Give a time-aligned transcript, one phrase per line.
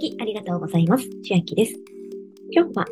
[0.00, 1.04] きありがとうございます。
[1.22, 1.74] 千秋です。
[2.50, 2.86] 今日は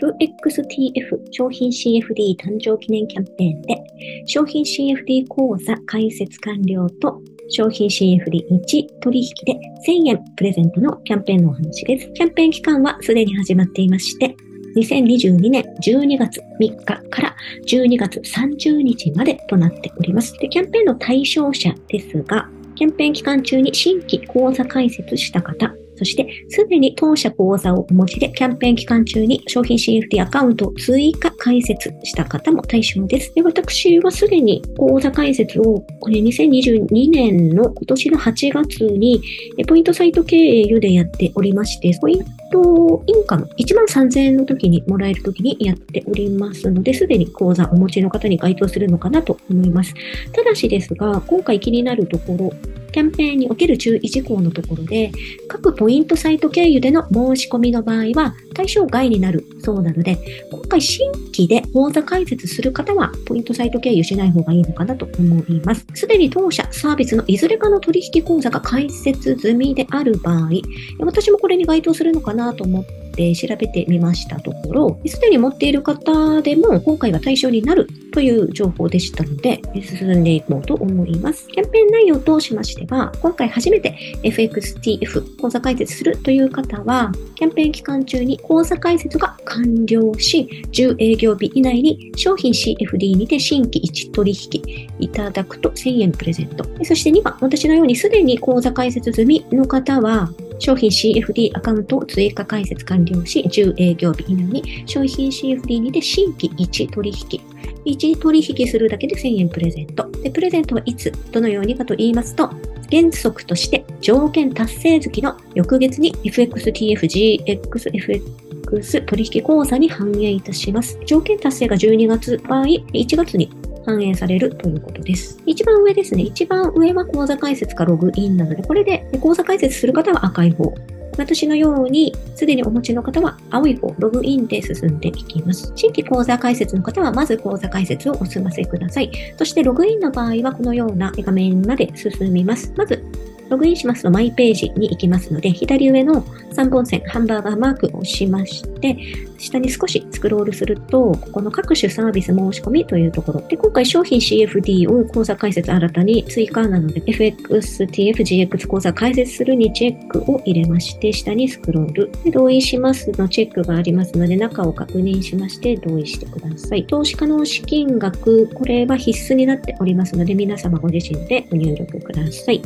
[0.00, 3.82] FXTF 商品 CFD 誕生記念キャンペーンで
[4.26, 12.12] 商品 CFD 講座開設完了と商品 CFD1 取引で1000円プレゼントのキャンペーンのお話です。
[12.12, 14.36] キャンペーン期間はすでに始まっていまして、
[14.76, 20.34] 2022年12月3日から12月30日までとなっております。
[20.38, 33.32] でキャンペーンの対象者ですが、キャンペーン期間中に新規講座開設した方、そして、すでに当社講座をお持ちで、キャンペーン期間中に商品 CFD アカウントを追加開設した方も対象です。
[33.34, 39.22] で私はすでに講座開設を、これ2022年の今年の8月に、
[39.68, 49.94] ポイントサイト経由でやっておりまして、ポイントインカム1万3000円の時にもらえる時にやっておりますので、すでに講座お持ちの方に該当するのかなと思います。
[50.32, 52.52] ただしですが、今回気になるところ、
[52.92, 55.10] キャンペーンにおける注意事項のところで、
[55.48, 60.18] 各ポイントサイト経由での申し込みの場合は対象外になるそうなので、
[60.50, 65.86] 今回新規で口座開設する方は、ポイントサイト経由しない方がいいのかなと思います。
[65.94, 70.50] すでに当社サービスのいずれかの取引口座が開設済みである場合、
[70.98, 72.84] 私もこれに該当するのかなと思っ
[73.14, 81.48] て調べてみましたところ、すでに持っている方でも今回は対象になるという情報でしたので、進んでいこうと思います。
[81.48, 96.64] キャンペーン内容としましては、今回初めて FXTF 講座開設するという方は、キャンペーン期間中に講座開設が完了し、10営業日以内に商品 CFD にて新規1取引いただくと1000円プレゼント。
[96.84, 107.40] そして2番、私のようにすでに講座開設済みの方は、商品 CFD アカウントを追加開設完了し、10営業日以内に商品 CFD にて新規1取引、
[107.86, 110.08] 1取引するだけで1000円プレゼント。
[110.22, 112.50] で、プレゼントはいつ、どのようにかと言いますと、
[112.90, 120.98] 原則として条件達成月の翌月に FXTFGXFX 取引口座に反映いたします。
[121.06, 123.50] 条件達成が12月場合、1月に
[123.84, 125.38] 反映されるということです。
[125.46, 126.22] 一番上ですね。
[126.22, 130.72] 一番上は口座開設かログインなので、これで口座開設する方は赤い方。
[131.18, 135.72] 私のように、すでにお持ちの方は青い方、ログインで進んでいきます。
[135.74, 139.10] 新規講座開設の方は、まず講座開設をお済ませください。
[139.36, 142.72] そして、ログインの場合は、このような画面まで進みます。
[142.76, 143.04] まず、
[143.52, 148.96] ログインしますとマイページに行きますので、左上の3本線、ハンバーガーマークを押しまして、
[149.38, 153.40] 下に少しスクロールすると、ここの各種サービス申し込みというところ。
[153.42, 162.10] で、今回商品 CFD を口座開設新たに追加なので、FXTFGX 口座開設するにチェックを入れまして、下にスクロール。
[162.24, 166.86] で、同意しますのチェックがありますので、中を確認しまして同意してください。
[166.86, 172.62] 投資可能資金額、これは必須になっておりますので、皆様ご自身でご入力ください。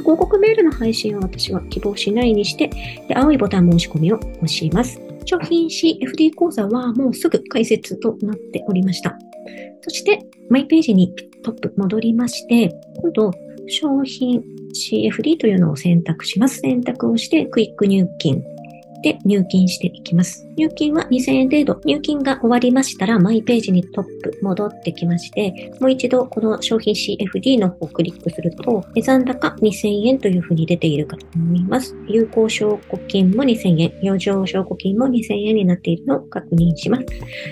[0.00, 2.68] 広告メールの配信は私は希望しないにして、
[3.08, 5.00] で青いボタン申し込みを押します。
[5.24, 9.16] 商品 CFD 講座はもうすぐ解説となっておりました。
[9.82, 13.30] そして、マイページにトップ戻りまして、今度、
[13.68, 14.42] 商品
[14.74, 16.60] CFD というのを選択します。
[16.60, 18.42] 選択をして、クイック入金
[19.02, 20.46] で入金していきます。
[20.56, 21.80] 入金は2000円程度。
[21.84, 31.96] 入金が終わりましたら、マイページにトップ戻ってきまして、もう一度この商品 CFD の方をクリックすると、残高2000円というふうに出ているかと思います。
[32.08, 37.06] 有効証拠金も2000円、余剰証拠金も2000円になっているのを確認します。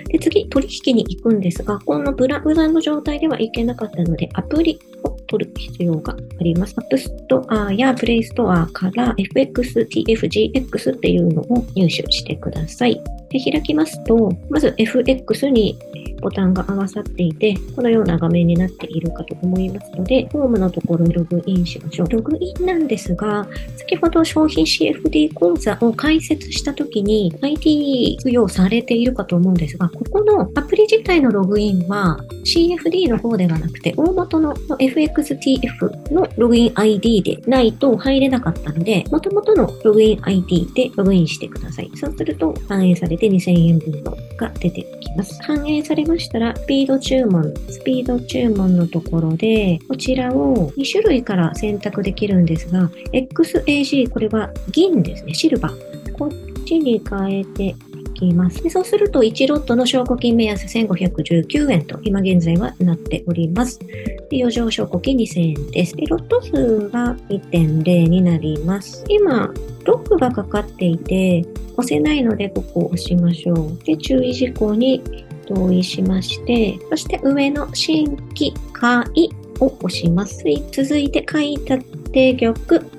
[0.08, 4.78] で、次、取引に行くんですが、このブラウザの状態ではいけなかったので、アプリ
[5.28, 6.74] 取る必要があります。
[6.74, 6.96] App
[7.28, 13.00] Store やプレイストアから FXTFGX っていうのを入手してください。
[13.30, 15.78] で開きますと、まず FX に
[16.20, 22.08] ボタンが合わさっていて、このような画面になっているかと思いますので、ホームのところにログインしましょう。
[22.08, 23.46] ログインなんですが、
[23.76, 41.90] 先ほど商品 CFD 講座を開設したときに IT 付与されているかと思うんですが、ここのアプリ自体のログインは CFD の方ではなくて、大元の FXTF のログイン ID でないと入れなかったので、元々のログイン ID でログインしてください。
[41.94, 45.38] そうすると反映されで2000円分のが出てきます。
[45.42, 56.12] 反映されましたら、スピード注文、スピード注文のところで、こちらを2種類から選択できるんですが、XAG、これは銀ですね、シルバー。
[56.12, 57.74] こっちに変えて
[58.18, 58.62] きます。
[58.62, 63.78] でそうすると、1ロットの証拠金目安1519円と、今現在はなっております。
[63.78, 65.96] で余剰証拠金2000円です。
[65.96, 69.04] でロット数が1.0になります。
[69.08, 69.52] 今、
[69.84, 71.44] ロックがかかっていて、
[71.76, 73.84] 押せないので、ここを押しましょう。
[73.84, 75.00] で、注意事項に
[75.46, 79.30] 同意しまして、そして上の新規会
[79.60, 80.44] を押します。
[80.72, 81.78] 続いて書いた
[82.10, 82.54] 定玉、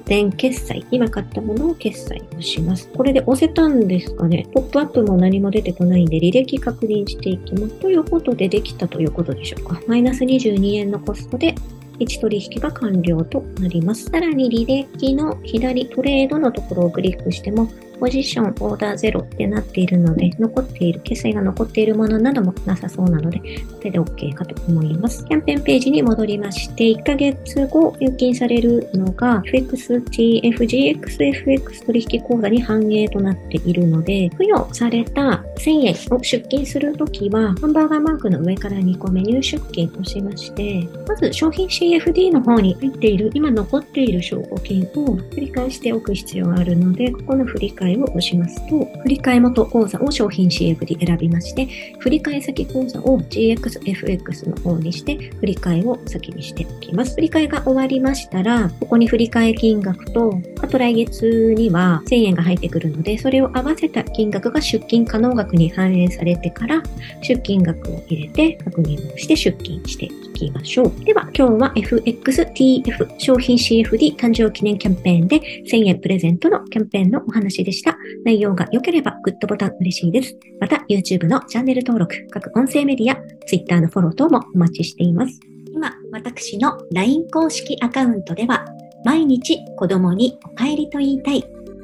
[0.05, 0.85] 全決済。
[0.91, 2.89] 今買ったものを決済をします。
[2.89, 7.73] これで押せたんですかねポップアップも何も出てこないんで履歴確認していきます。
[7.75, 9.81] ということでできたということでしょうか。
[9.87, 11.55] マイナス22円のコストで
[11.99, 14.05] 1取引が完了となります。
[14.05, 17.69] さらに履歴の左トレードのところをクリックしても
[17.99, 23.43] ポジション、オーダーゼロってなっているので、残っている、決済が残っているものなどもなさそうなので、こ
[23.83, 25.25] れで OK かと思います。
[25.25, 51.67] キャンペーンページに戻りまして、1ヶ月後入金されるのが、FXTFGXFX 取引口座に反映となっているので、付与された1000円を出金するときは、ハンバーガーマークの上から2個目入出金をしまして、まず商品 CFD の方に入っている、今残っている証拠金を繰り返しておく必要があるので、ここの振り返えを押しますと、振替元口座を商品 CF で選びまして、
[51.99, 57.15] 振替先口座を GXFX の方にして、振替を先にしておきます。
[57.15, 66.81] 振替が終わりましたら、ここに振り替え金額と、あと来月には1000円が入ってくるので、それを合わせた金額が出金可能額額に反映されてから、
[67.21, 71.03] 出金額を入れて確認をして出金していきましょう。
[71.03, 77.97] では、今日は FXTF 商品 CFD 誕生記念キャンペーンで1000円プレゼントのキャンペーンのお話でした。
[78.23, 80.37] 内容が良ければグッドボタン嬉しいです。
[80.59, 83.17] また YouTube のチャンネル登録、各音声メディア、
[83.47, 85.39] Twitter のフォロー等もお待ちしています。
[85.71, 88.65] 今、私の LINE 公式アカウントでは、
[89.05, 91.43] 毎日子供にお帰りと言いたい、